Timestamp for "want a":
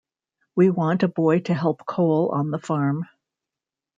0.71-1.07